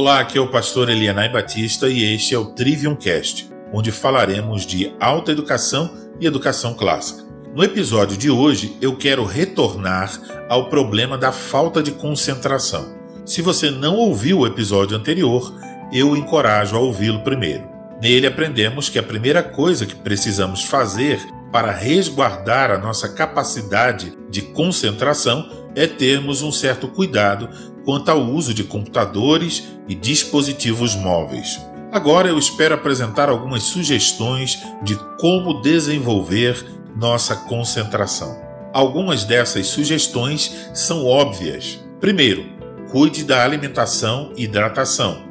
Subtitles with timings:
[0.00, 4.64] Olá, aqui é o pastor Elianai Batista e este é o Trivium Cast, onde falaremos
[4.64, 7.24] de alta educação e educação clássica.
[7.52, 10.12] No episódio de hoje, eu quero retornar
[10.48, 12.96] ao problema da falta de concentração.
[13.26, 15.52] Se você não ouviu o episódio anterior,
[15.92, 17.68] eu o encorajo a ouvi-lo primeiro.
[18.00, 21.18] Nele aprendemos que a primeira coisa que precisamos fazer
[21.50, 27.48] para resguardar a nossa capacidade de concentração é termos um certo cuidado
[27.84, 31.60] quanto ao uso de computadores e dispositivos móveis.
[31.90, 36.62] Agora eu espero apresentar algumas sugestões de como desenvolver
[36.94, 38.38] nossa concentração.
[38.74, 41.82] Algumas dessas sugestões são óbvias.
[41.98, 42.44] Primeiro,
[42.90, 45.22] cuide da alimentação e hidratação.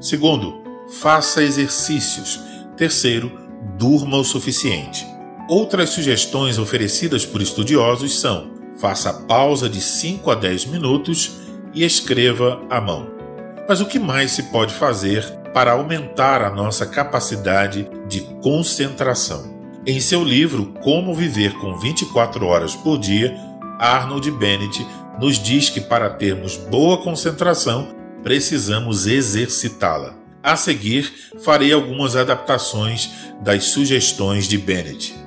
[0.00, 0.62] Segundo,
[1.00, 2.40] faça exercícios.
[2.76, 3.32] Terceiro,
[3.76, 5.04] durma o suficiente.
[5.48, 11.40] Outras sugestões oferecidas por estudiosos são: faça pausa de 5 a 10 minutos
[11.72, 13.08] e escreva à mão.
[13.68, 19.54] Mas o que mais se pode fazer para aumentar a nossa capacidade de concentração?
[19.86, 23.36] Em seu livro Como Viver com 24 Horas por Dia,
[23.78, 24.86] Arnold Bennett
[25.20, 27.88] nos diz que para termos boa concentração,
[28.22, 30.14] precisamos exercitá-la.
[30.42, 35.23] A seguir, farei algumas adaptações das sugestões de Bennett.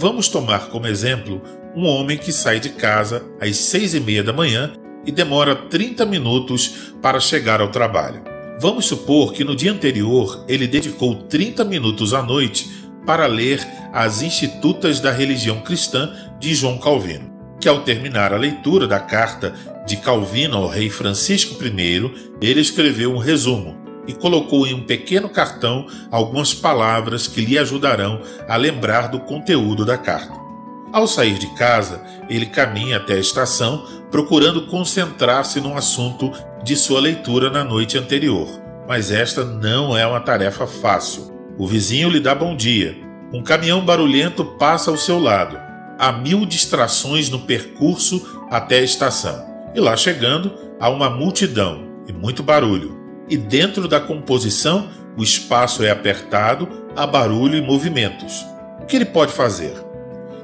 [0.00, 1.42] Vamos tomar como exemplo
[1.74, 4.72] um homem que sai de casa às seis e meia da manhã
[5.04, 8.22] e demora 30 minutos para chegar ao trabalho.
[8.60, 12.70] Vamos supor que no dia anterior ele dedicou 30 minutos à noite
[13.04, 13.58] para ler
[13.92, 19.52] as Institutas da Religião Cristã de João Calvino, que ao terminar a leitura da carta
[19.84, 25.28] de Calvino ao rei Francisco I, ele escreveu um resumo e colocou em um pequeno
[25.28, 30.32] cartão algumas palavras que lhe ajudarão a lembrar do conteúdo da carta.
[30.90, 36.32] Ao sair de casa, ele caminha até a estação procurando concentrar-se no assunto
[36.64, 38.48] de sua leitura na noite anterior.
[38.88, 41.30] Mas esta não é uma tarefa fácil.
[41.58, 42.96] O vizinho lhe dá bom dia.
[43.34, 45.58] Um caminhão barulhento passa ao seu lado.
[45.98, 49.44] Há mil distrações no percurso até a estação.
[49.74, 52.97] E lá chegando, há uma multidão e muito barulho
[53.28, 58.46] e dentro da composição o espaço é apertado, há barulho e movimentos.
[58.80, 59.72] O que ele pode fazer?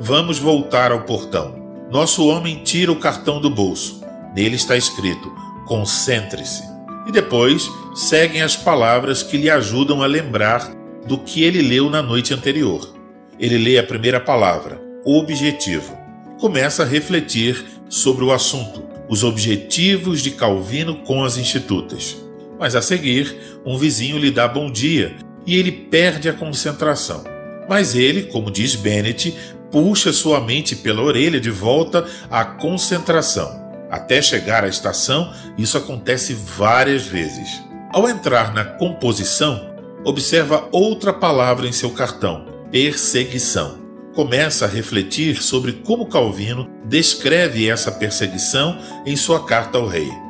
[0.00, 1.62] Vamos voltar ao portão.
[1.90, 4.02] Nosso homem tira o cartão do bolso.
[4.34, 5.32] Nele está escrito:
[5.66, 6.64] concentre-se.
[7.06, 10.74] E depois seguem as palavras que lhe ajudam a lembrar
[11.06, 12.92] do que ele leu na noite anterior.
[13.38, 15.96] Ele lê a primeira palavra, objetivo.
[16.40, 22.23] Começa a refletir sobre o assunto, os objetivos de Calvino com as institutas.
[22.64, 25.14] Mas a seguir, um vizinho lhe dá bom dia
[25.46, 27.22] e ele perde a concentração.
[27.68, 29.36] Mas ele, como diz Bennett,
[29.70, 33.62] puxa sua mente pela orelha de volta à concentração.
[33.90, 37.62] Até chegar à estação, isso acontece várias vezes.
[37.92, 43.78] Ao entrar na composição, observa outra palavra em seu cartão: perseguição.
[44.14, 50.23] Começa a refletir sobre como Calvino descreve essa perseguição em sua carta ao rei.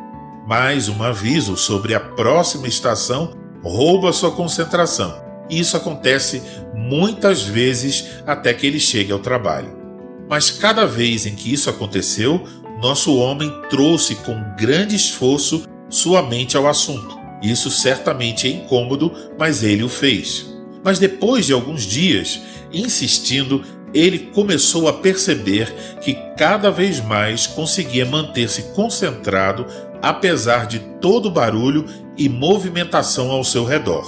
[0.47, 5.23] Mais um aviso sobre a próxima estação rouba sua concentração.
[5.49, 6.43] Isso acontece
[6.75, 9.75] muitas vezes até que ele chegue ao trabalho.
[10.29, 12.45] Mas cada vez em que isso aconteceu,
[12.83, 17.19] nosso homem trouxe com grande esforço sua mente ao assunto.
[17.43, 20.47] Isso certamente é incômodo, mas ele o fez.
[20.85, 22.41] Mas depois de alguns dias,
[22.71, 25.73] insistindo, ele começou a perceber
[26.03, 29.65] que cada vez mais conseguia manter-se concentrado
[30.03, 34.05] apesar de todo o barulho e movimentação ao seu redor.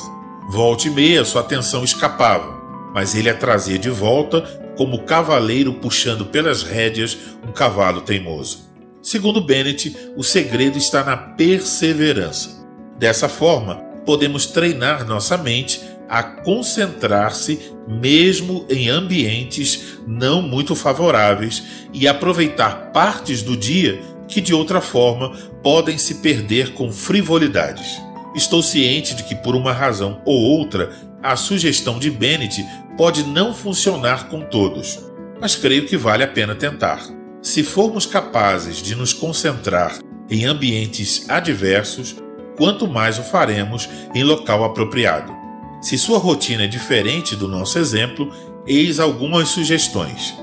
[0.51, 2.55] Volte e meia, sua atenção escapava,
[2.95, 4.43] mas ele a trazia de volta
[4.77, 7.17] como cavaleiro puxando pelas rédeas
[7.47, 8.67] um cavalo teimoso.
[9.03, 12.65] Segundo Bennett, o segredo está na perseverança.
[12.99, 22.07] Dessa forma, podemos treinar nossa mente a concentrar-se mesmo em ambientes não muito favoráveis e
[22.07, 25.31] aproveitar partes do dia que de outra forma
[25.63, 28.01] podem se perder com frivolidades.
[28.35, 30.91] Estou ciente de que, por uma razão ou outra,
[31.23, 32.65] a sugestão de Bennett
[32.97, 35.01] pode não funcionar com todos,
[35.41, 37.03] mas creio que vale a pena tentar.
[37.43, 42.17] Se formos capazes de nos concentrar em ambientes adversos,
[42.57, 45.33] quanto mais o faremos em local apropriado.
[45.81, 48.33] Se sua rotina é diferente do nosso exemplo,
[48.67, 50.35] eis algumas sugestões.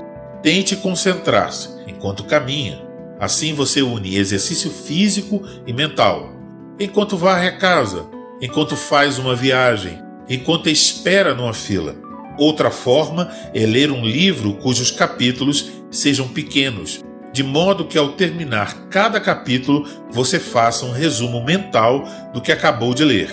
[0.42, 2.83] Tente concentrar-se enquanto caminha,
[3.18, 6.32] Assim você une exercício físico e mental.
[6.78, 8.06] Enquanto varre a casa,
[8.40, 11.94] enquanto faz uma viagem, enquanto espera numa fila.
[12.38, 18.86] Outra forma é ler um livro cujos capítulos sejam pequenos de modo que ao terminar
[18.88, 23.28] cada capítulo você faça um resumo mental do que acabou de ler.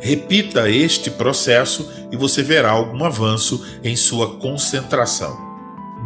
[0.00, 5.53] Repita este processo e você verá algum avanço em sua concentração.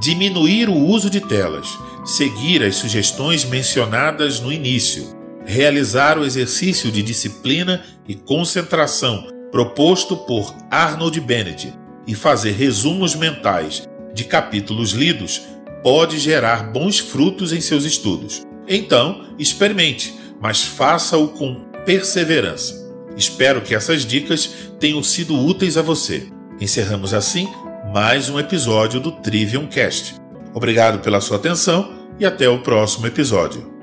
[0.01, 7.03] Diminuir o uso de telas, seguir as sugestões mencionadas no início, realizar o exercício de
[7.03, 11.73] disciplina e concentração proposto por Arnold Bennett
[12.07, 15.43] e fazer resumos mentais de capítulos lidos
[15.83, 18.43] pode gerar bons frutos em seus estudos.
[18.69, 22.87] Então, experimente, mas faça-o com perseverança.
[23.17, 26.29] Espero que essas dicas tenham sido úteis a você.
[26.61, 27.49] Encerramos assim
[27.93, 30.17] mais um episódio do Trivium Cast.
[30.53, 33.78] Obrigado pela sua atenção e até o próximo episódio.